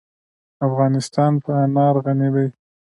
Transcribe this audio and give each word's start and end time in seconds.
افغانستان 0.67 1.31
په 1.43 1.51
انار 1.63 1.95
غني 2.05 2.29
دی. 2.35 2.47